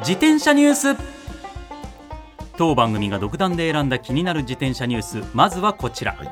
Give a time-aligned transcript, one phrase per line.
[0.00, 0.96] 自転車ニュース。
[2.58, 5.22] 当番組が独断で選んだ気になる自転車ニュース。
[5.34, 6.30] まずはこちら、はい。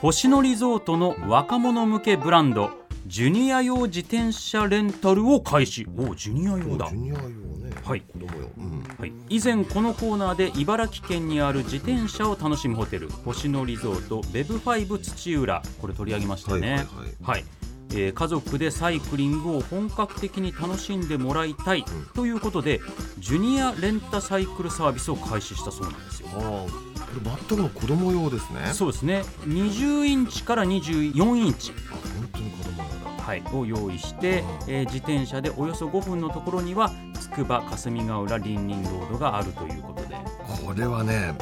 [0.00, 2.70] 星野リゾートの若者向けブランド
[3.06, 5.86] ジュニア用自転車レンタルを開始。
[5.96, 6.88] おジュニア用だ。
[6.88, 7.70] ジュニア用ね。
[7.84, 8.00] はい。
[8.00, 8.50] 子供用。
[8.58, 8.82] うん。
[8.98, 15.62] はい、以前このコーナーで茨城県にある自転車を楽しむホテル星野リゾートベブファイブ土浦。
[15.80, 16.70] これ取り上げましたよね。
[16.70, 17.14] はいはいはい。
[17.22, 17.44] はい
[17.94, 22.80] えー家族でサイクリングを本格的に楽しんでもらいたい、ということで
[23.18, 26.28] ジュニアレンタサイクルサービスを開始したそうなんですよ。
[26.28, 26.68] こ
[27.24, 28.72] れ全くの子供用ですね。
[28.72, 29.22] そうですね。
[29.46, 33.22] 20インチから24インチ、あ本当に子供用だ。
[33.22, 40.16] はい、を用意してう、えー自転車でおよそ5分のところにはつくば霞ヶ浦林林ロードがあるということで。
[40.66, 41.34] これはね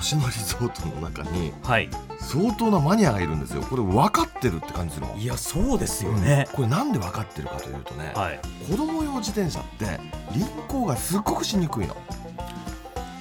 [0.00, 1.90] 星野リゾートの中にはい。
[2.20, 3.62] 相当なマニアがいるんですよ。
[3.62, 5.14] これ分かってるって感じの。
[5.16, 6.22] いやそうですようん。
[6.22, 8.40] ね、これなんで分かってるかというとね、はい。
[8.70, 10.00] 子供用自転車って
[10.34, 11.96] 輪行がすっごくしにくいの。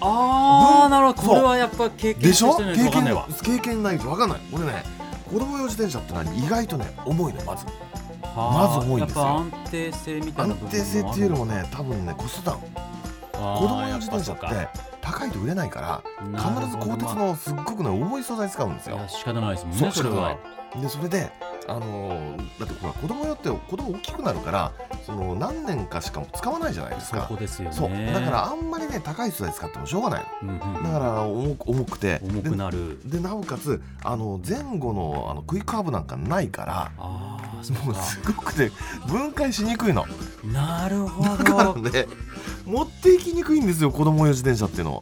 [0.01, 1.27] ああなるほど。
[1.27, 3.27] これはやっぱ経験でしてないと経験分かんないわ。
[3.43, 4.39] 経験ないと分かんない。
[4.53, 4.83] 俺ね
[5.29, 7.65] 子供用自転車ってのは意外とね重いのまず。
[7.65, 7.71] は
[8.35, 9.23] あまず多いんですよ。
[9.25, 12.61] やっぱ安定性みたいな安定性っていうよりもねね多分ねコストダウン。
[12.61, 14.88] 子子供用自転車って
[15.19, 16.03] 高いと売れないから
[16.37, 18.99] 必ず鋼鉄のすっごくね重い素材使うんですよ。
[19.07, 20.37] 仕方ないですもんねそれは。
[20.79, 21.31] でそれで
[21.67, 24.71] あのーだってほら子供用って子供大きくなるから
[25.05, 27.75] その何年かしかも使わないじゃないですそかこですよね。
[27.75, 27.89] そう。
[27.89, 30.25] だからあんまりね高い素材使ってもしょうがない。
[30.43, 32.21] うんうんのだから重くて。
[32.23, 32.99] 重くなる。
[33.05, 37.73] ででなおかつあの前後のあのクイックカーブなんかないからもうす
[38.25, 38.71] ごくね
[39.07, 40.05] 分解しにくいの。
[40.45, 42.07] なるほだからどね
[42.69, 45.01] 持っていきにくいんですよ子供用自転車っていうの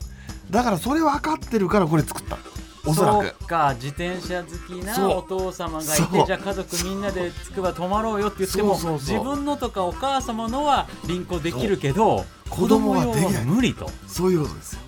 [0.49, 2.37] だからそれ分かってるからこれ作った。
[2.85, 3.45] おそらく。
[3.45, 13.33] か自転車好きなお父様がいてじゃあ家族みんなでつくば泊まろうよって言っても自分のとかお母様のは輪行できるけど子子供はできない。
[13.33, 13.89] は無理と。
[14.07, 14.81] そういうことですよ。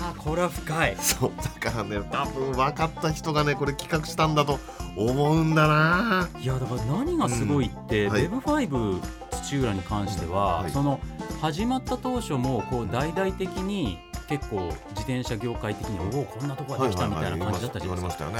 [0.00, 0.96] あーこれは深い。
[0.96, 4.58] そうだからね多分分かった人がねこれ企画したんだと
[4.96, 6.30] 思うんだな。
[6.40, 8.12] いやだから何がすごいって、うん。
[8.12, 8.28] はい。
[8.30, 9.00] Web5
[9.48, 10.70] 土浦に関しては、はい。
[10.70, 11.00] その
[11.40, 13.98] 始まった当初もこう大々的に
[14.28, 18.30] 結構自転車業界的におおこんなとこができたみたいな感じだったじゃないですか、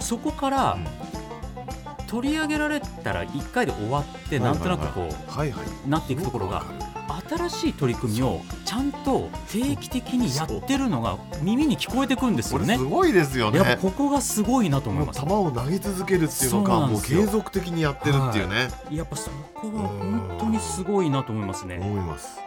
[0.00, 0.78] そこから
[2.08, 6.64] 取り上げられたら1回で終わってなんとなくこう、なっていくところが
[7.28, 12.76] 新しい取り組みをちゃんと定期的にやってるのが耳に聞こえてくるんですよね。
[12.76, 12.84] す。
[12.84, 13.58] ごいですよね。
[13.58, 15.20] やっぱここがすごいなと思います。
[15.20, 21.78] 球を投げ続けるっていうのかそうなんもう継続的にやってるっていうね、やっぱそこは本当にすごいなと思いますね。
[21.80, 22.40] 思います。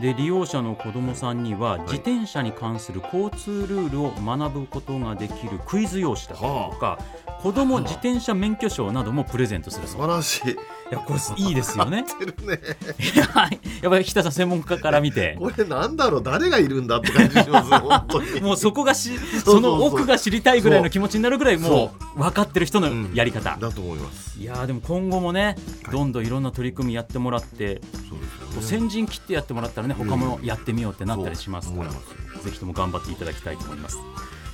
[0.00, 6.98] で利用者の子どもさんには、自転車に関する交通ルールを学ぶことができるクイズ用紙だったりとか、
[7.40, 10.56] 子ども自転車免許証などもプレゼントするそう素晴らしい
[10.90, 12.02] いやこれいいですよね。
[12.02, 12.06] ね。
[13.32, 13.60] はい。
[13.82, 15.36] やっぱり北さん専門家から見て。
[15.38, 16.22] これなんだろう？
[16.22, 18.40] 誰がいるんだって感じします 本当に。
[18.42, 22.18] もうそこがしその奥が知りたいぐらいの気持ちになるぐらいもそう。
[22.20, 24.38] 分かってる人のやり方、だと思います。
[24.38, 25.92] いやーでも今後もね、はい。
[25.92, 28.18] どんどんいろんな取り組みやってもらって、そう
[28.60, 28.82] ですよね。
[28.84, 32.44] 先陣切ってやってもらったらね他もやってみようってなったりしますから、そう思います。
[32.44, 33.98] ぜひとも頑張っていただきたいと思います。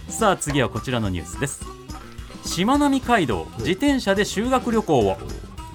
[0.09, 1.65] さあ次はこちらのニュースです。
[2.45, 5.19] しまなみ海道自転車で修学旅行を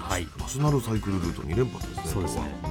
[0.07, 0.27] はい。
[0.39, 2.43] ナショナルサイクルルート2連発ですねそうですね。
[2.63, 2.69] こ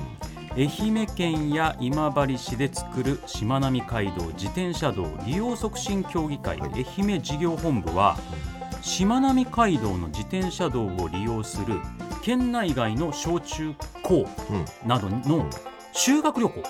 [0.56, 6.86] 愛媛県や今治市で作るしまなみ海道自転車道利用促進協議会、はい。
[6.96, 8.16] 愛媛事業本部は
[8.80, 11.80] しまなみ海道の自転車道を利用する
[12.22, 14.26] 県内外の小中高
[14.86, 15.50] などの
[15.92, 16.62] 修学旅行、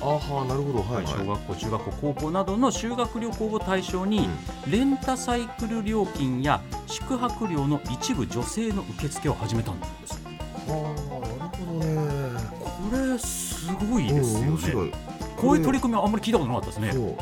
[0.00, 0.78] あはなるほど。
[0.80, 1.06] はいはい。
[1.06, 4.28] 小学校中学校高校などの修学旅行を対象に、
[4.68, 10.20] レンタサイクル料金や宿泊料の一部助成の受付を始めたんです。
[10.66, 12.40] はあなるほどね。
[12.60, 14.34] これすごいです
[14.74, 14.92] よね。
[15.36, 17.16] こういう取り組みはあんまり聞いたことなかったですね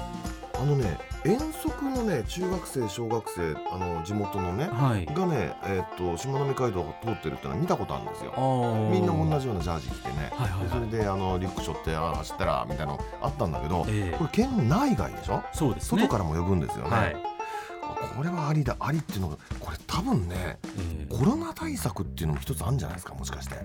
[0.56, 5.06] あのね遠足のね中学生小学生あの地元のねはい。
[5.06, 8.33] がねえーっとしまなみ海道が通ってるってのは見たことあるんですよ。
[8.91, 10.89] みんな同じようなジャージ着てね、はいはいはい。
[10.89, 14.17] でそれであのリュック背負ってあ走ったらみたいなのあったんだけど、ええ。
[14.17, 15.43] これ県内外でしょ？
[15.53, 16.03] そうですね。
[16.03, 17.17] 外からも呼ぶんですよね、はい
[18.17, 23.55] これはありだありっていうのがこれ多分ねええコロナ対策っていうのも一つあるんじゃないですかもしかして。
[23.56, 23.58] あ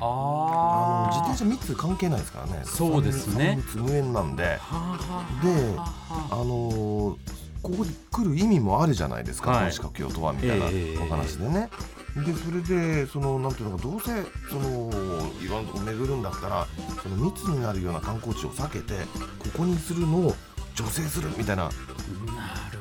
[0.00, 2.62] あのー自転車密関係ないですからね。
[2.64, 3.58] そうですね。
[3.74, 4.42] 無縁なんで。
[4.44, 4.58] では
[6.10, 6.28] あ。
[6.30, 7.16] あのー
[7.62, 9.60] ここに来る意味もあるじゃないですか、はい。
[9.60, 11.70] この資格用とはみたいなええお話でね。
[12.16, 14.10] でそれでそのなんていうのかどうせ
[14.50, 14.90] その
[15.40, 16.66] いろんなとこ巡るんだったら
[17.02, 18.94] その密になるような観光地を避けて
[19.38, 20.34] ここにするのを
[20.74, 21.64] 助成するみたいな。
[21.64, 21.72] なる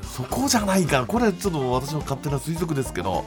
[0.04, 1.06] そこじゃないか。
[1.06, 3.24] これちょっと私の勝手な推測ですけど。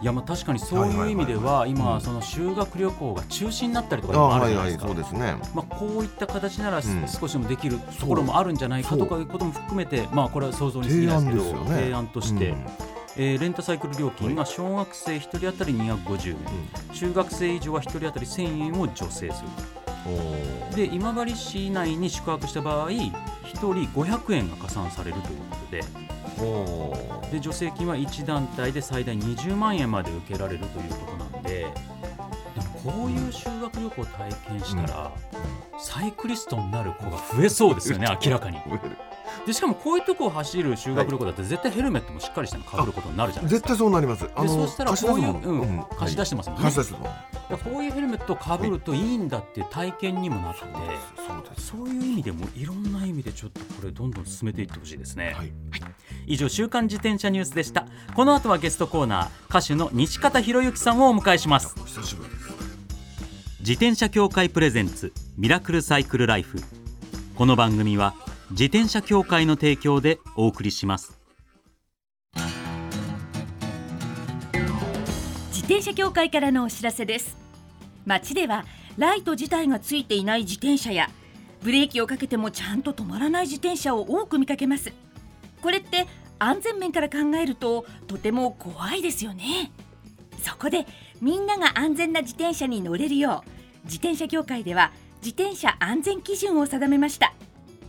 [0.00, 4.86] いやまあ確かにそういう意味では今その修学旅行が中止になったりとかあもあるじゃないですか。
[4.86, 5.34] そうですね。
[5.54, 6.82] まあ、こういった形ならん。
[6.82, 11.82] 少しでもできるところもあるんじゃないかとかいうことも含めて、まあ、これは想像に過ぎ提ないですけど案ですよね。
[11.82, 12.66] 提案として、うん。
[13.16, 16.36] えーレンタサイクル料金が小学生1人当たり250円、
[16.94, 19.48] 中学生以上は1人当たり1000円を助成する
[20.76, 22.90] で今治市内に宿泊した場合
[23.54, 25.82] 1人500円が加算されるということで。
[27.32, 31.48] で助成金は1団体で最大20万円まで受けられるということなんで。
[31.58, 31.66] で
[32.84, 35.12] もこういう修学旅行を体験したら、
[35.78, 38.58] サイクリストになる子が増えそうですよね 明らかに
[39.46, 43.68] でしかもこういうとこを走る修学旅行だって絶対ヘルメットもしっかりしたのかぶることになるじゃないですか。
[43.68, 44.28] 絶対そうなります。
[44.34, 46.70] あでそうしたらこういううん貸し出してますもんね。
[47.64, 50.70] こういうヘルメットをかぶるといいんだって体験にもなってそう
[51.54, 51.66] です。
[51.68, 55.52] そういう意味でもいろんな意味でちょっとこれどんどん進めていってほしいですね、はい。
[56.26, 57.86] 以上週刊自転車ニュースでした。
[58.14, 61.74] この後はゲストコーナー歌手の西方博之さんをお迎えします。
[61.80, 62.48] お久しぶりです。
[63.60, 66.58] 自転車協会プレゼンツミラクルサイクルライフ。
[67.34, 68.14] この番組は
[68.50, 71.18] 自転車協会の提供でお送りします。
[75.50, 77.36] 自転車協会からのお知らせです。
[78.06, 78.64] 街では
[78.96, 81.10] ライト自体がついていない自転車や
[81.62, 84.92] ブレーキをかけてもちゃんと止まらない自転車を多く見かけます。
[85.60, 86.06] これって
[86.38, 89.70] 安全面から考えるととても怖いですよね。
[90.42, 90.86] そこで
[91.20, 94.92] みんなが安全な自転車に乗れるよう自転車協会では
[95.22, 97.34] 自転車安全基準を定めました。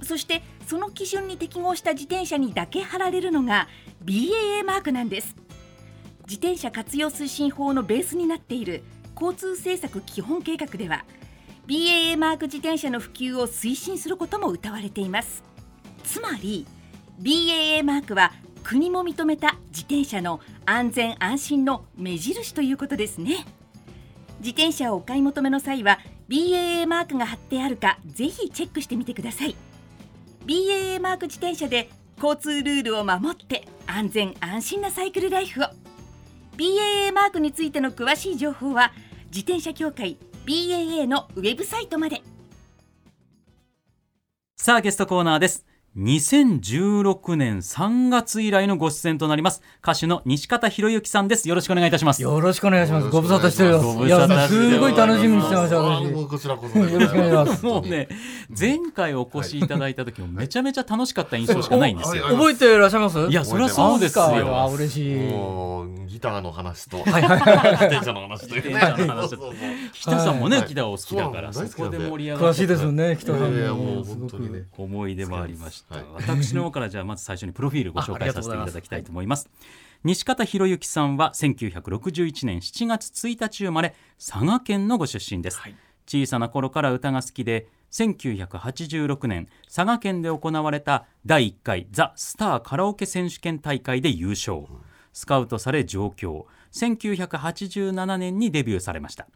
[0.01, 3.68] そしてその基準に適合した自転車にだけ貼られるのが
[4.04, 5.36] BAA マークなんです。
[6.28, 8.84] 自転車活用推進法のベースになっている
[9.16, 11.04] 交通政策基本計画では
[11.68, 15.44] BAA マーク自転車の普及を推進することも謳われています。
[16.04, 16.66] つまり
[17.22, 18.31] BAA マークは
[18.63, 23.46] 国も認めた自転車の安全安心の目印ということですね。
[24.40, 26.00] 自転車をお買い求めの際は
[26.30, 29.56] BAA マークが貼ってあるかぜひチェックしてみてください。
[30.50, 35.66] BAA マーク自転車で交通ルールを守って安全安心なサイクルライフを。
[36.57, 38.92] BAA マークについての詳しい情報は
[39.28, 40.18] 自転車協会
[40.48, 42.24] BAA のウェブサイトまで。
[44.57, 45.68] さあゲストコーナーです。
[46.00, 49.62] 2016年3月以来のご出演となります。
[49.84, 51.48] 歌手の西方博之さんです。
[51.48, 52.24] よろしくお願いいたします。
[52.24, 53.10] よろしくお願いします。
[53.10, 54.07] ご無沙汰しております。
[54.07, 57.66] いや、すすごい楽しみにしてました、こちらこそよろしくお願いします。
[57.66, 58.07] もうね
[58.57, 62.24] 前回お越しいただいた時もめちゃめちちゃ楽しかった印象しかないんですよ。
[62.24, 63.19] はい覚えていらっしゃいます？
[63.19, 65.19] いやそりゃそうですあよ嬉しい。
[66.07, 67.72] ギターの話とはいはいはい。
[67.72, 68.63] 自転車の話という
[69.94, 70.68] 北さんもね、はい。
[70.68, 73.75] ギターお好きだからそこで盛り上が詳ってしいですよね、北さんも。
[73.75, 74.01] も。
[74.01, 74.63] うすごく本当にね。
[74.78, 76.06] 思い出もありました、はい。
[76.13, 79.50] 私の方からじゃあまず最初にプロフィールご紹介させていただきたいと思います。
[79.51, 79.57] あ
[80.03, 85.59] 西方博之さんは1961年7月1日生まれ佐賀県のご出身です、
[86.07, 94.62] 小さな頃から歌が好きで1986年佐賀県で行われた第1回ザ・スターカラオケ選手権大会で優勝。
[95.12, 96.46] スカウトされ上京。
[96.72, 99.27] 1987年にデビューされました。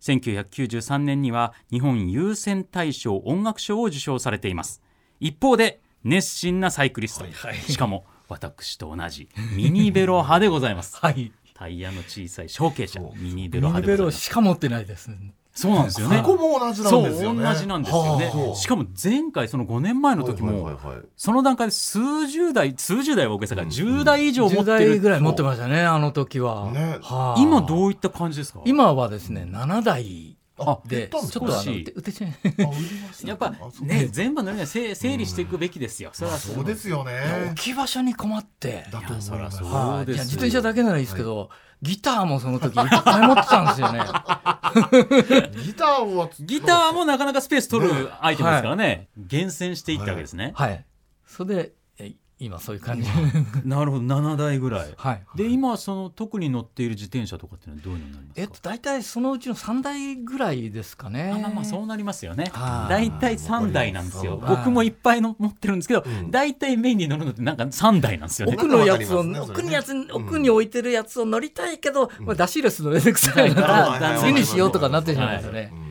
[0.00, 4.80] 1993年には日本優先大賞音楽賞を受賞されています。
[5.20, 7.26] 一方で熱心なサイクリスト、
[7.68, 9.28] しかも私と同じ。
[9.54, 10.96] ミニベロ派でございます。
[11.02, 11.32] はい。
[11.54, 13.00] タイヤの小さい小径車。
[13.16, 14.20] ミニベロミニベロ派でございます。
[14.20, 15.10] しか持ってないです。
[15.54, 16.22] そうなんですよね。
[16.24, 17.42] ここも同じなんですよね。
[17.42, 18.26] 同じなんですよね。
[18.26, 18.54] はあ。
[18.54, 20.96] しかも前回その5年前の時もはいはいはい。
[20.98, 26.70] はいその段階で数十台数十台は大げさから10台以上持10って台るぐらい持ってましたね、あの時は。
[26.70, 26.98] ね。
[27.02, 28.60] はい今どういった感じですか？
[28.64, 31.92] 今はですね、7台あで、ちょっとあの、少し。
[31.94, 32.30] うてちゃん。
[32.30, 32.60] あ売り
[33.00, 33.28] ました。
[33.28, 33.50] やっぱ
[33.80, 36.10] ね全部のりは整整理していくべきですよ。
[36.12, 36.64] それはそう。
[36.64, 37.12] ですよね。
[37.52, 38.86] 置き場所に困って。
[38.90, 39.62] だと思います。
[39.62, 41.50] 自転車だけならいいですけど、
[41.80, 44.00] ギターもその時いっぱい持ってたんですよね。
[45.64, 49.08] ギターはギターもなかなかスペース取るアイテムですからね。
[49.16, 50.52] 厳選していったわけですね。
[50.54, 50.84] はい。
[51.26, 53.08] それで、え今そういう感じ。
[53.64, 54.04] なるほど。
[54.04, 54.94] 7台ぐらい。
[54.96, 55.22] はい。
[55.34, 58.40] で今その特に乗っている自転車とかっていうのはどういうのになりますか？
[58.42, 61.32] えっと大体そのうちの3台ぐらいですかね。
[61.34, 62.50] あまあまあそうなりますよね。
[62.52, 62.90] はい。
[62.90, 64.38] 大体3台なんですよ。
[64.38, 64.56] はい。
[64.56, 66.30] 僕もいっぱいの持ってるんですけどうん。
[66.30, 68.54] 大体メインに乗るのってなんか3台なんですよね。
[68.56, 74.20] 奥のやつを、ね奥にやつ、奥に置いてるやつを乗りたいけど、まあ、出し入れするのめんどくさいかはいはいらはい。
[74.22, 75.72] 次にしようとかなってしまうんですよね。
[75.72, 75.88] うん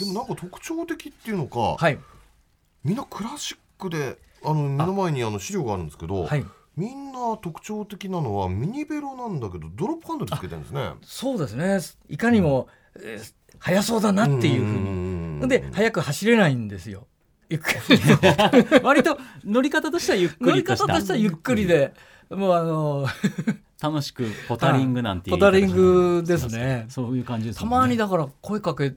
[0.00, 1.98] でもなんか特徴的っていうのか、はい。
[2.82, 6.44] みんなクラシックであの目の前にあの資料があるんですけど、はい。
[6.76, 10.92] みんな特徴的なのはミニベロなんだけどドロップハンドルつけてるんですね。
[11.02, 11.78] そうですね。
[12.08, 15.40] いかにも、えー速そうだなっていうふうに。
[15.40, 17.06] にで速く走れないんですよ。
[17.48, 21.92] ゆっくり割と乗り方としてはゆっく乗りりとした方としてはゆっくりで
[22.30, 23.06] もうあの
[23.82, 26.86] 楽しくポタリングなんていうポタリングですね。
[26.88, 27.68] そういう感じですね。
[27.68, 28.94] まにだから声かけ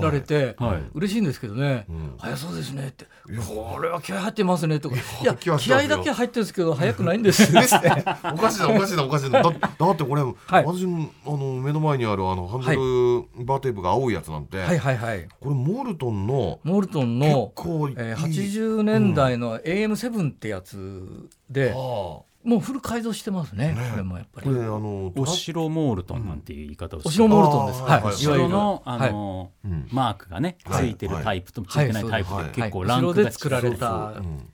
[0.00, 0.72] られて、はい。
[0.72, 0.82] はい。
[0.94, 3.06] 嬉しいんですけどね、うん速そうですねって。
[3.46, 4.96] これは気合入ってますねとか。
[4.96, 5.56] いや気合
[5.88, 7.50] だけ入ってるんですけど速くないんです。
[7.52, 8.04] ですね。
[8.24, 9.42] おかしいなおかしいなおかしいな。
[9.42, 10.64] だだってこれ、はい。
[10.64, 14.78] 私のあの目の前にあるあのハンドルバーテープが青いやつなんて、はい。
[14.78, 17.52] はいはいこれモルトンのモルトン結の、
[17.96, 23.88] えー、80年代の AM7 ってやつで、あもうフル改造してますねね。
[23.92, 27.04] これもやっぱあこれりあのお城モールトンなんていう言い方をす。
[27.04, 27.82] るお城モルトンです。
[27.82, 28.00] はい、はい。
[28.00, 28.18] いわゆる。
[28.18, 29.88] 城のあの、うん。
[29.92, 32.44] マークがねつはいいてるタイプとついてないタイプはい。
[32.46, 32.88] で結構はい。
[32.88, 34.48] ランクが作られたうん。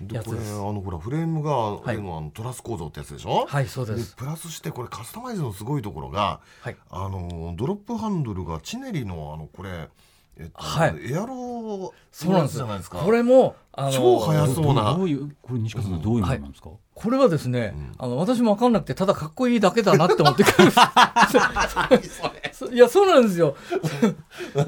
[0.00, 1.96] でこれあのほらフレームが、い。
[1.96, 4.14] あのトラス構造ってやつでしょ、はいそうです。
[4.16, 6.76] プラスしてこれカスタマイズのすごいところがはい。
[6.90, 9.88] あのドロップハンドルがチネリのあのこれ、
[10.38, 11.12] えっとはい。
[11.12, 12.90] エアロそうなんですよじゃないです。
[12.90, 14.94] かこれもあの超速そうどな。
[14.94, 17.92] どういうこれ西川さんどういうものなんですか、これはですね、うん。
[17.98, 20.70] あの私も分かんなくてただかっこいいだけだなって思ってくる
[22.52, 23.56] そいやそうなんですよ。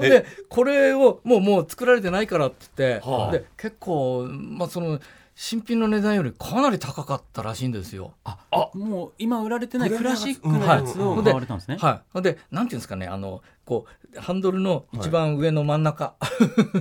[0.00, 5.00] でこれをもうもう作られてないからって言って、はあで結構まあその
[5.42, 8.12] 新品の値段よりかなり高かったらしいんですよ。
[8.24, 11.22] あもう今売られてないクラシックのやつを。
[11.22, 16.28] 買われたんですね、はい、でなんていうんですかねあのこうハンドルの一番上の真ん中、あ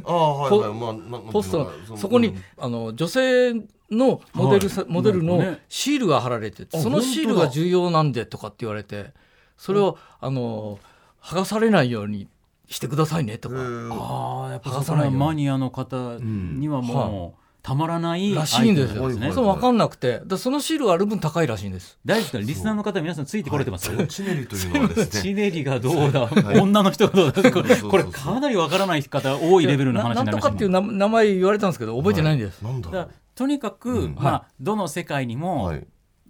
[0.05, 0.73] あはいポはい。
[0.73, 3.53] まあななんポストのそこに、うんあの女性
[3.89, 4.91] のモデルさ、はい。
[4.91, 9.13] モデルのシールが貼られてそのシールが重要なんでとかって言われて
[9.55, 10.79] それを、あの
[11.23, 12.27] 剥がされないように
[12.67, 20.21] してくださいねとか、ああやっぱ剥がさないマニアの方にはもうたまらないらしいんですよ、アイテムなんそう分かんなくて。
[20.25, 21.99] だそのシールがある分高いらしいんです。
[22.03, 25.21] 大丈夫ですかリスナーの方皆さんついてこれてます、はいチネリというのはですね。
[25.21, 26.23] チネリがどうだ、
[26.55, 26.59] い。
[26.59, 27.51] 女の人がどうだ？
[27.51, 34.15] これこれかなりわからない方多いレベルの話ななんとになりましたねかっていう名名前言われたんですけど覚えてないんです、なんだろだからとにかく、うん。
[34.15, 35.87] まあ、どの世界にも、うはい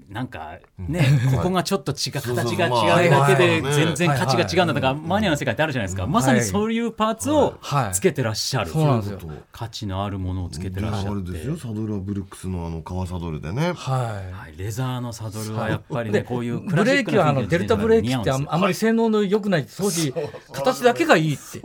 [0.09, 0.87] なんかうん。
[0.93, 7.93] ね、ここがちょっと違う、形が違うまあだけで全然価値が違うんだとか、マニアの世界ってあるじゃないですか、まさにそういうパーツをはい。
[7.93, 9.19] つけてらっしゃる、そうなんですよ。
[9.19, 11.09] そういうこ価値のあるものをつけてらっしゃって。
[11.09, 13.73] あれですよサドルはブルックスのあの革サドルでね。
[13.73, 14.31] はい。
[14.31, 19.65] はい、レザーのサドルはやっぱりね、でこういうクブレーキはあのデルタブレーキってあんまり性能の良くない。
[19.77, 20.13] 当時
[20.51, 21.61] 形だけがいいって。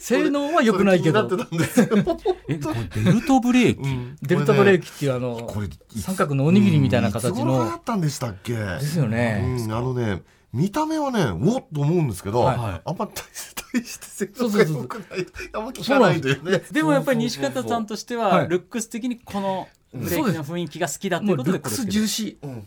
[0.00, 1.28] 性能は良くないけど。
[2.48, 4.16] えこれデルトブレーキ、うん。
[4.22, 5.50] デルタブレーキキっていうあの
[5.96, 8.54] 三角のおにぎりみたいな形のったんでしたっけ？
[8.54, 9.42] ですよね。
[9.64, 12.56] うん、あのね見た目はねおっと思うんですけど、はい。
[12.56, 13.12] はいあんま大
[13.72, 16.62] 大してが良くないあんま聞かないね。
[16.70, 18.48] でもやっぱり西方さんとしては、はい。
[18.48, 22.38] ルックス的にこのブレーキの雰囲気が好きだといもうことでうルックス重視。
[22.42, 22.66] うん。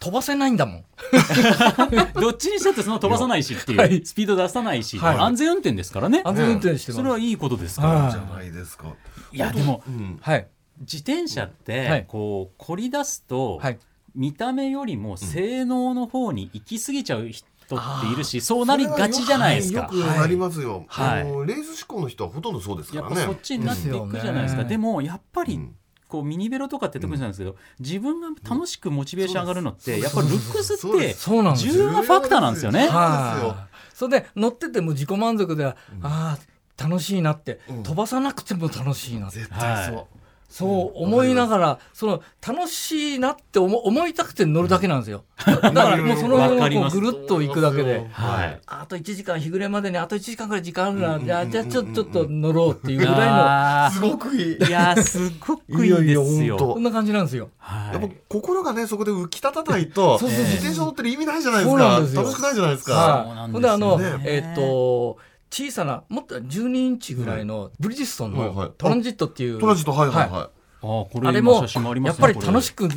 [0.00, 0.84] 飛ばせないんだもん。
[2.20, 4.04] どっちにしたってその飛ばさないしっていう、はい。
[4.04, 5.16] スピード出さないし、はい。
[5.18, 6.22] 安全運転ですからね。
[6.24, 6.96] 安全運転してます。
[6.98, 8.94] それはいいことですから、はいじゃないですか。
[9.32, 10.18] いやでもうん。
[10.20, 10.46] はい。
[10.80, 12.04] 自転車って、はい。
[12.06, 13.78] こう凝り出すと、はい。
[14.14, 19.80] 見た目よりも性能の方に行き過ぎちゃう人っているし、そうなりがちじゃないですか。
[19.80, 21.22] よくありますよ、はい。
[21.22, 23.16] あのレース志向の人はほとんどそうですからね。
[23.16, 24.64] やっぱそっちになっていくじゃないですか。
[24.64, 25.76] でもやっぱり、うん。
[26.06, 31.22] こうミニベロとかって特になんですけど、自分が楽しくモチベーション上がるのって、うんやっぱりルックスってそうです。
[31.22, 31.72] そうなんですよ。
[31.72, 32.80] 重要なファクターなんですよね。
[32.80, 33.00] そうですよ。
[33.00, 33.94] はい。
[33.94, 36.38] それで乗ってても自己満足で、ああ
[36.76, 37.82] 楽しいなって、うん。
[37.82, 39.40] 飛ばさなくても楽しいなって。
[39.40, 40.06] 絶対そう、はい
[40.54, 45.24] そう思いながら、その楽しいなって思思いたくて乗るだけなんですよ。
[45.44, 46.96] だからもうそのわかまります。
[46.96, 48.06] まこうぐるっと行くだけで。
[48.12, 48.60] はい。
[48.64, 51.24] あと1時間日暮れまでにあと1時間ぐらい時間あるな、うん。
[51.24, 54.58] じゃあじゃあちょうんちょっと乗ろうっていうぐらいあすごくいい。
[54.58, 56.56] ーいやすごくいいですよ。
[56.56, 57.50] こんな感じなんですよ。
[57.58, 57.94] はい。
[57.94, 62.22] やっぱ心がねそこで浮き立たないとそうそうそう自転車乗ってる意味ないじゃないですそうなかんですよ。
[62.22, 63.90] 楽しくないじゃないですか、そうなんですよね。
[63.90, 65.18] ほんであの、えっ、と
[65.54, 72.88] 小さなもっと12インチぐらいのブリヂストンのトランジットっていう、トランジットはいはいはい、あーこれあれも今写真もありますねやっぱり楽しく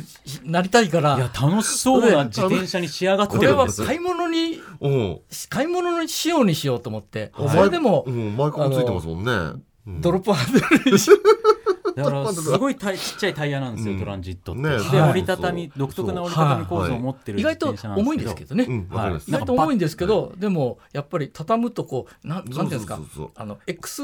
[0.42, 1.16] なりたいから。
[1.16, 5.20] いや楽しそうな自転車に仕上がってこれるんですは買い物にうん。
[5.48, 10.00] 買い物に仕様にしようと思って、はいそれでもうんマイクもついてますもんね、うん。
[10.00, 11.12] ドロップハンドルにし
[12.02, 14.00] だから すごいちっちゃいタイヤなんですよ、うん。
[14.00, 15.10] トランジットって、ねではい。
[15.10, 19.28] 折りたたみ独特な折りたたみ構造を持ってる意外と重いんですけどね、うんわかります。
[19.28, 22.96] 意外と重いんですけど、でもやっぱり畳むとこうなんなんていうんですか？
[22.96, 24.02] そうそうそうそうあの X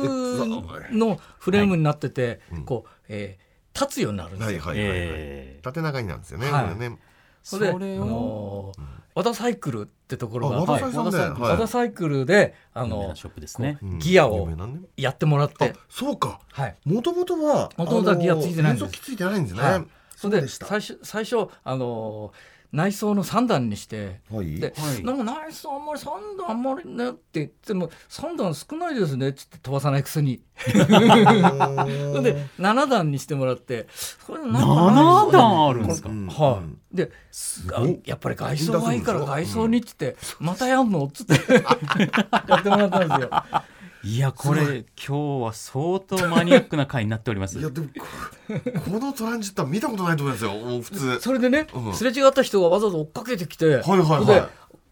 [0.93, 2.65] のフレームになってて、うん。
[2.65, 3.45] こう、えー
[3.77, 4.61] 立つようになるんですよ。
[4.61, 5.65] はいはいはいはい、えー。
[5.65, 6.65] 縦長になんですよね、はい。
[6.67, 6.97] これね。
[7.43, 13.79] それでそれをあのー和田サイクルってところがあ和田和田サイクルであの有名なショップですね。
[13.81, 14.49] こうギアを
[14.97, 15.71] やってもらって。
[15.71, 16.41] あ、そうか。
[16.51, 19.01] はい、もともとは元々はギアついてないんです。
[19.01, 19.87] ついてないんですね、はい。
[20.17, 20.67] それでそうでした。
[20.67, 24.57] 最初最初あのー内装の3段にしてはい。
[24.59, 25.05] で、はい。
[25.05, 30.43] なんか内装あんまり3段あんまりねって言っても3段少ないですねっつって飛ばさないくせに。
[30.57, 33.87] そ れで7段にしてもらって
[34.27, 36.27] これなんか7段あるんですか、うん。
[36.27, 36.63] は
[36.93, 37.11] い、で
[37.73, 41.35] あごいやっぱり外装がいいからうん外装にっつって、またやんのっつって
[42.49, 43.31] やってもらったんですよ。
[44.05, 47.59] いやこれ今日は相当マニアックな回になっております。
[47.59, 48.05] いやでもこ
[48.93, 50.53] このトランジットは見たことないと思いますよ。
[50.83, 51.21] 普通。
[51.21, 51.95] それでね、うん。
[51.95, 54.27] すれ違った人がわざわざ追っかけてきて、はいはいはい。
[54.27, 54.43] で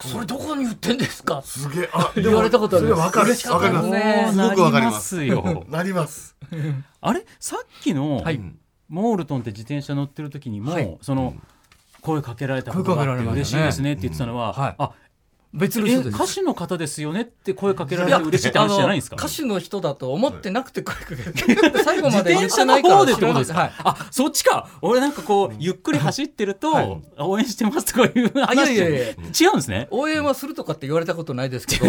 [0.00, 1.42] それどこに売ってんですか？
[1.42, 3.35] すげえあ言われたことあるわかる。
[3.50, 3.87] わかります。
[3.87, 5.16] ごくわかります。
[5.16, 5.66] なりますよ。
[5.69, 6.35] なります。
[7.02, 7.25] あれ？
[7.38, 8.25] さっきの、
[8.88, 10.99] モールトンって自転車乗ってる時にも、はい。
[11.02, 11.35] その、
[12.00, 14.92] 声かけられたことが嬉しいですねって言ってたのは、あ
[15.54, 19.16] 別の人で歌手の方ですよねって声かけらいやれて嬉しいって話じゃないんですか？
[19.16, 22.97] 歌手の人だと思ってなくて声かけて 最後ま自で言って転車のないから。
[22.97, 23.73] 方でってことですか、はい。
[23.85, 24.71] あそっちか。
[24.80, 27.02] 俺なんかこうゆっくり走ってると、はい。
[27.18, 28.99] 応援してますとかいうあいやい話やいや。
[28.99, 29.88] 違うんですね？
[29.90, 31.85] 応援はするとかって言われたことないですけど。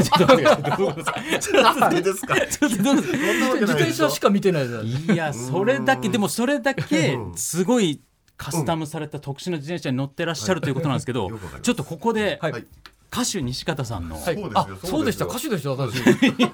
[1.62, 2.36] なんでですか？
[2.36, 3.18] ちょっとどうですか？
[3.62, 7.38] 自転車しか見てないですいやそれだけでもそれだけうん。
[7.38, 8.02] すごい
[8.36, 11.30] カスタムされた特殊な自転車に乗ってらっしゃるということなんですけど、
[11.62, 12.66] ちょっとここではいはい
[13.14, 14.20] 歌手西方さんの。
[14.20, 14.36] はい。
[14.36, 14.56] そうですよ。
[14.56, 15.26] あそうでした。
[15.26, 16.02] 歌手でした私。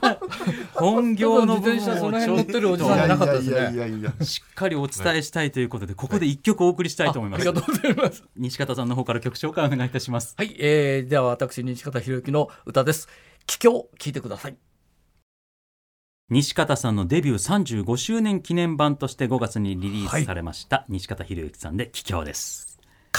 [0.76, 4.26] 本業の部分を乗ってるおじさんじゃなかったですね。
[4.26, 7.48] しっかりお伝えしたいということでここで一曲お送りしたいと思います。
[7.48, 8.24] あありがとうございます。
[8.36, 10.36] 西方さんの方から曲紹介お願いいたします。
[10.38, 13.08] はい、えー、では私西方博之の歌です。
[13.46, 14.58] 帰郷聞いてください。
[16.30, 22.69] 西方さんのデビュー35周年記念版として5月にリリースされました、西方博之さんで「帰郷」です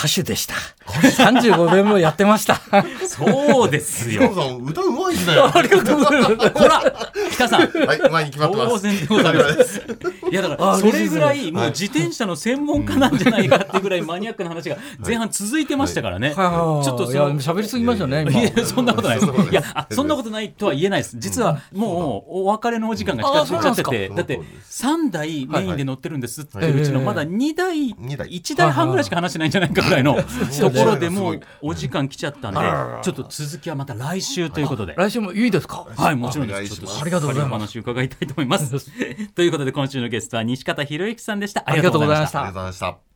[0.00, 0.54] 歌手でした。
[0.86, 2.58] 35年もやってました。
[3.06, 6.50] そうですヒよロさん歌うまいですねはありがとうございます。
[6.50, 7.62] ほら北さん。
[7.64, 7.68] い
[8.10, 8.70] 前に決まってます。
[8.70, 9.82] 当然でございます。
[10.32, 16.32] いやだからあそれぐらいもう自転車の専門家なんじゃないかっていうぐらいマニアックな話が前半続いてましたからね。
[16.34, 16.84] はい。
[16.84, 19.32] ちょっとそいやの喋りすぎましたね今いやそんなことないです。
[19.32, 19.48] い。
[19.50, 21.16] いやあそんなことないとは言えないです。
[21.18, 28.30] 実はもうお別れのお時間が近づいちゃってて、うんだって3台メインで乗ってるんですってうちのまだ2台二台。
[28.30, 30.14] 1台半ぐらいしか話してないんじゃないかぐらいの
[30.60, 32.60] ところでもすうお時間来ちゃったんで
[33.02, 34.94] ちょっと続きはまた来週ということで。
[34.96, 35.86] 来週もいいですか？
[35.96, 36.76] はい、もちろんです。
[36.76, 38.90] ちょっとありがとうございますお話を伺いたいと思います。
[39.34, 41.62] ということで、今週のゲストは西方博之さんでした。
[41.66, 43.10] ありがとうございましありがたとうございました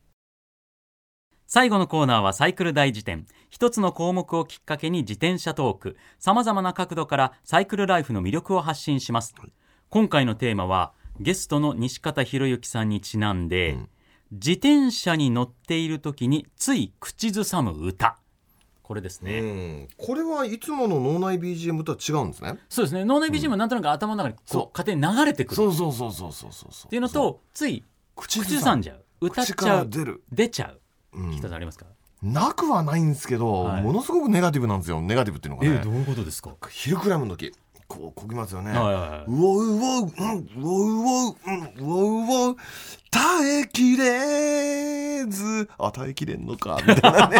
[1.47, 3.25] 最後のコーナーはサイクル大辞典。
[3.49, 5.97] 一つの項目をきっかけに自転車トーク。
[6.19, 9.33] 様々な角度からサイクルライフの魅力を発信します。
[9.89, 13.89] 今回のテーマは、ゲストの西方博之さんにちなんで、うん
[14.31, 18.17] 自転車に乗っている時につい口ずさむ歌。
[18.81, 19.39] これですね。
[19.39, 19.87] うん。
[19.97, 22.59] これはいつもの脳内 BGM とは違うんですね。
[22.69, 23.03] そうですね。
[23.03, 24.61] 脳内 BGM はなんとなく頭の中にそう。
[24.63, 25.55] こう勝手に流れてくる。
[25.55, 26.71] そうそうそうそうそうそう。
[26.71, 27.83] そうっていうのと、つい
[28.15, 29.03] 口口ずさんじゃう。
[29.21, 29.89] 歌っちゃう。
[29.89, 30.81] 出る、出ちゃう。
[31.13, 31.85] うん北さんありますか？
[32.21, 33.81] なくはないんですけど、はい。
[33.83, 35.01] ものすごくネガティブなんですよ。
[35.01, 36.55] ネガティブっていうのがね、ういうことですか？
[36.69, 37.53] ヒルクライムの時
[37.87, 42.55] こうこぎますよね、はいはいはいうおうおううんうおうおううんうおうおう
[43.11, 47.37] 耐えきれずあ耐えきれんのかみたいなね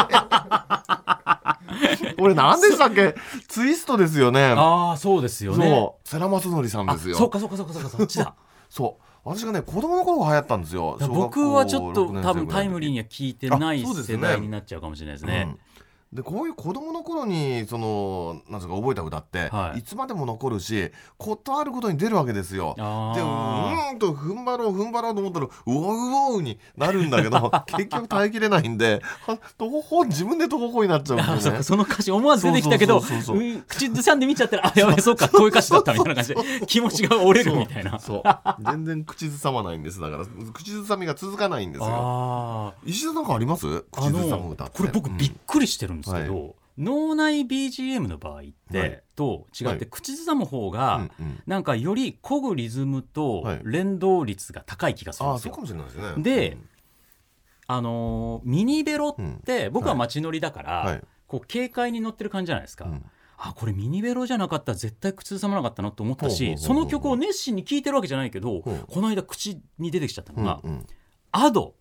[2.17, 3.15] これ何でしたっけ
[3.47, 8.35] ツイストですよねああそうですよねそう世良正則さんですよあそうかそうかそうかそうかそっちだ
[8.69, 15.55] そう私がね子供の頃が流行ったんですよ僕はちょっと多分タイムリーにには聞いてない世代になっちゃうかもしれないですね。
[16.15, 19.79] でこういう子供の頃にそのなんですか覚えた歌って、はい。
[19.79, 22.73] い、つまでも残るしことあることに出るわけですよ。
[22.77, 22.85] でう
[23.95, 31.63] んと踏ん張ろう踏ん張ろうと思ったらうおうおうになるんだけど 結局耐えきれないんでは徒歩法自分で徒歩法になっちゃうんですよね。
[31.63, 33.01] その歌詞思わず出てきたけど
[33.67, 37.99] 口ずさんで見ちゃったらあやばいそうかこういう歌詞だったみたいな感じで気持ちが折れるみたいな。
[37.99, 38.23] そう。
[38.63, 39.99] 全然口ずさまないんです。
[39.99, 41.87] だから口ずさみが続かないんですよ。
[41.91, 43.67] あ石田なんかあります？
[43.67, 49.03] あ口ずさのむ歌これ僕びっうんくりしてるんですけど、は脳内 BGM の場合って、はい。
[49.15, 49.85] と違ってはい。
[49.89, 51.09] 口ずさむ方が、
[51.45, 53.61] なんかより漕ぐリズムとはい。
[53.63, 55.53] 連動率が高い気がするんですよ。
[55.53, 56.23] ああそうかもしれないですね。
[56.23, 56.57] で
[57.67, 61.03] あのーミニベロって僕は街乗りだから、はい。
[61.27, 63.05] こう軽快に乗ってる感じじゃないですか、うん。
[63.37, 70.85] あこれミニベロじゃなかったら絶対口ずさまなかったなと思ったしその曲を熱心に聴いてるわけじゃないけどこの間口に出てきちゃったのがうんうん。
[71.31, 71.73] アド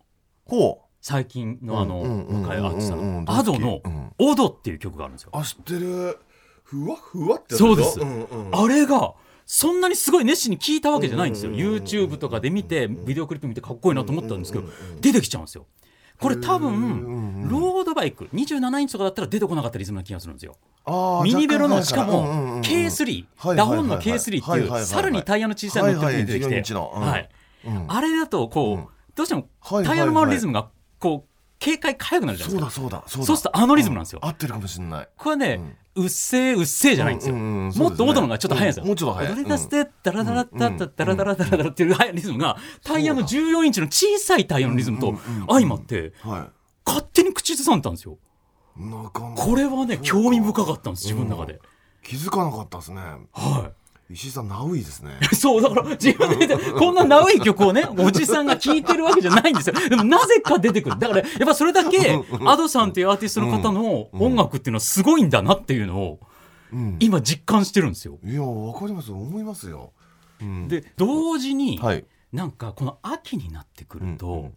[1.07, 2.01] 最近のあの
[2.41, 5.29] 若いアーティストのうんうんアドのうん「オド」っていう曲があるんですよ。
[5.33, 6.17] あ知ってる。
[6.63, 7.99] ふわふわってそうです。
[7.99, 8.49] んうん。
[8.51, 9.13] あれが
[9.45, 11.51] そんなにすごい熱心に聞いたわけじゃないんですよ。
[11.51, 14.67] YouTube とかで見てビデオクリップ見てかっこいいなと思ったんですけど
[14.99, 15.67] 出てきちゃうんですよ。
[16.19, 20.55] これ多分ロードバイク27インチとかだったら出てこなかったリズムな気がするんですよ。
[21.23, 31.29] ミニベロの若しかも干早いからうんうんうん K3 はいダホンの K3 ってはいうさらにタイヤの小さいの乗って出てきはいはい14インてあれだとこうどうしてもタイヤの回るリズムがこう
[31.59, 32.71] 警戒かゆくなるじゃないですか。
[32.71, 35.09] そうだそうだそうするとあのリズムなんですよ、合ってるかもしれない。
[35.17, 39.35] これはね、うっせえうっせえじゃないんですよ、もっと元のがちょっと早いんですよ、もうちょっと早い。
[39.35, 45.15] ドリタスでダラダラダラダラダラダラっていうリズムがタイヤの14インチの小さいタイヤのリズムと
[45.47, 46.13] 相まって、
[46.85, 48.17] 勝手に口ずさんだんですよ
[49.35, 51.61] これはね興味深かったんです自分の中で、
[52.03, 55.33] 気づかなかったですねはい石井さんナウイですねい。
[55.35, 59.75] そうだから自分で言って こんなナウい曲をねおじさんが聴いてるわけじゃないんですよ。
[59.89, 60.99] でもなぜか出てくる。
[60.99, 66.19] だからやっぱそれだけアドさんっていうアーティストの方の音楽っていうのはすごいんだなっていうのを
[66.71, 68.19] うん今実感してるんですよ。
[68.23, 69.91] いやわかります思いますよ
[70.41, 74.53] うんで同時に、はいなんかこの秋になってくると、うんうん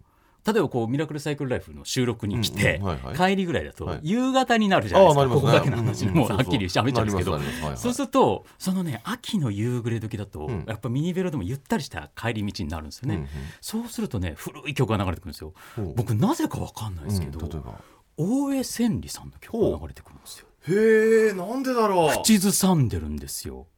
[0.53, 2.81] 例えばこう「ミラクルサイクルライフ」の収録に来て、
[3.17, 4.01] 帰りぐらいだとはい。
[4.03, 7.39] 夕方になるじゃないですか、ここだけの話うんうんもうはっきり喋っちゃうんですけど、
[7.77, 10.65] そうするとそのね秋の夕暮れ時だと、うん。
[10.67, 13.29] やっぱミニベロでもゆったりした帰り道になるんですよね、
[13.61, 15.53] そうするとね古い曲が流れてくるんですよ。
[15.97, 17.81] 僕なぜかわかんないですけど、うん例えば。
[18.21, 20.47] 大江千里さんの曲が流れてくるんですよ。
[20.69, 22.23] へえなんでだろう。
[22.23, 23.69] 口ずさんでるんですよ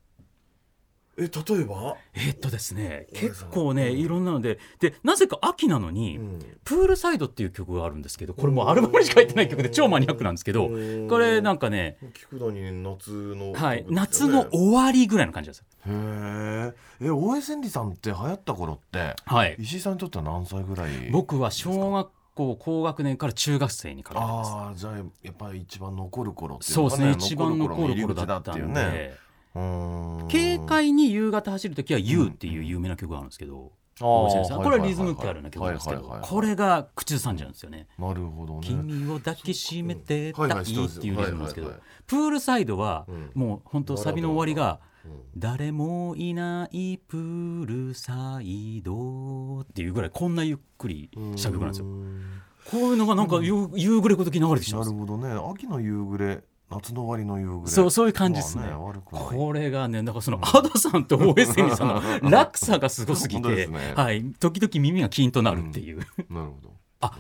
[1.20, 1.96] え例えば？
[2.14, 6.38] えーっとですね結構ねいろんなのででなぜか秋なのに、うん。
[6.64, 11.08] プールサイドっていう曲があるんですけどこれもうアルバムにしか入ってない曲で超マニアックなんですけどうん。
[11.08, 15.64] これなんかね、菊田に夏のはい、夏の終わりぐらいの感じです。
[15.86, 16.72] へえ
[17.06, 24.24] え大江千里さんって流行った頃ってはい、石井さんにとっては何歳ぐらい僕は小学校高学年から中学生にかけて。
[24.24, 29.18] ああじゃあやっぱり一番残る頃っていうそうですねのか一番残る頃口だったんで、
[29.52, 37.86] 軽快に夕方走る時は「You」っていう有名な曲があるんですけど、これはリズム感あるな曲なんですけどこれが口ずさんじゃうんですよね。
[37.98, 41.74] なるほどね君を抱きしめてたはいっていうリズムなんですけど
[42.06, 51.86] プールサイドはうんもう本当サビの終わりがうん「誰もいないプールサイド」っていうぐらいこんなゆっくりした曲なんですよ。
[51.86, 51.88] う。
[51.90, 52.22] ん。
[52.70, 55.52] こういうのがなんか夕夕暮れ時流れてきちゃうですなんるほどね。
[55.52, 57.68] 秋の夕暮れ夏の終わりの夕暮れ。
[57.68, 58.64] そうそういう感じですね。
[58.64, 59.24] まあ悪くない。
[59.24, 63.94] これがねだからその アドさんと大江千里さんの 落差がすごすぎて、すね。
[63.96, 66.70] はい、時々耳がキーンとなるっていう、なるほど。
[67.00, 67.12] あ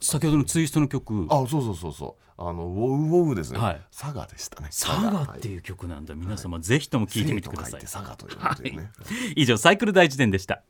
[0.00, 1.26] 先ほどのツイストの曲。
[1.30, 2.22] あそうそうそうそう。
[2.38, 3.80] あのウォウウォウですね、はい。
[3.96, 6.14] 佐賀でしたね「サガ」っていう曲なんだ。
[6.14, 7.80] 皆様ぜひとも聴いてみてください。
[7.80, 8.90] 佐賀ということでね、
[9.36, 10.62] 以上サイクル大辞典でした。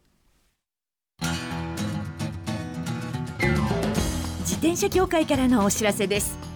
[4.40, 6.55] 自転車協会からのお知らせです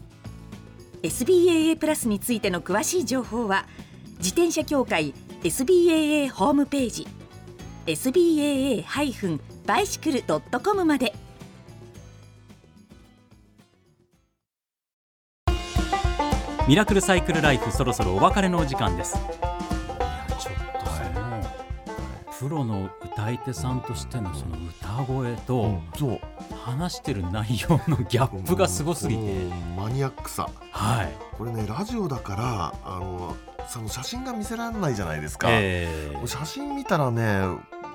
[1.03, 3.65] SBAA プラスについての詳しい情報は
[4.17, 7.07] 自転車協会 SBAA ホームページ
[7.87, 11.13] SBAA-bicycle.com まで。
[16.67, 19.17] ミラクルサイクルライフそろそろお別れのお時間です。
[22.41, 25.83] プロの歌い手さんとしてのその歌声うとん。
[25.95, 26.19] そう。
[26.65, 29.21] 話してる内容のギャップがすごすぎて。
[29.77, 30.49] マニアックさ。
[30.71, 31.11] はい。
[31.37, 33.35] これねラジオだからあの
[33.67, 37.41] その写真が見せられないじゃないですか、えー写真見たらね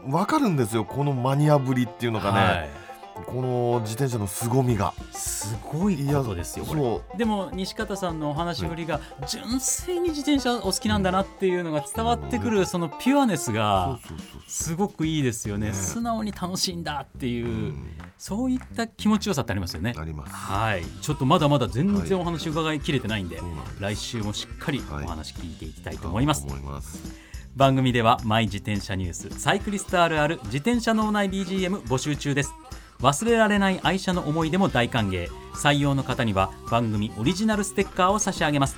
[0.09, 2.86] わかるんですよこのマニアぶりっていうのがね、はい
[3.25, 4.95] この自転車の凄みが。
[5.13, 6.75] すごいことですよこ
[7.13, 7.19] れ。
[7.19, 13.99] でも西方さんのお話ぶりが純粋に自転車お好きなんだなっていうのが伝わってくるそのピュアネスが
[14.47, 15.69] すごくいいですよね。
[15.69, 15.73] ね。
[15.73, 17.87] 素直に楽しいんだっていう、うん。
[18.19, 19.95] そういった気持ちよさってありますよね。
[19.95, 20.85] はい。
[21.01, 23.41] ちょっとまだまだ全はい然お話伺いきれてないんで、
[23.81, 25.05] 来週もしっかりはい。
[25.05, 27.27] お話聞いていきたいと思います、思います。
[27.57, 32.53] 番組ではマイ自転車ニュースサイクリストあるある自転車脳内 BGM 募集中です
[33.01, 35.29] 忘れられない愛車の思い出も大歓迎。
[35.55, 38.77] 採用の方には番組オリジナルステッカーを差し上げます。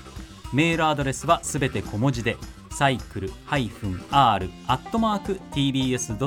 [0.53, 2.37] メールアドレスはすべて小文字で
[2.71, 4.39] サイクル -r ア
[4.75, 6.19] ットマーク tbs.co.jp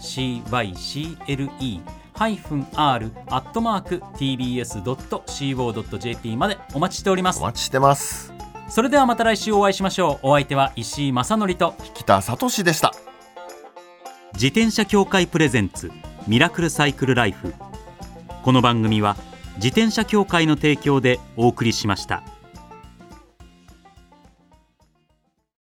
[0.00, 1.84] cycle
[2.14, 5.26] -r アットマーク tbs.co.jp
[6.36, 7.40] までお待ちしております。
[7.40, 8.32] お待ちしてます。
[8.68, 10.28] それではまた来週お会いしましょう。
[10.28, 13.09] お相手は石井正則と北聡でした
[14.34, 15.90] 自転車協会プレゼンツ
[16.26, 17.54] ミラクルサイクルライフ
[18.42, 19.16] この番組は
[19.56, 22.22] 自転車協会の提供でお送りしました。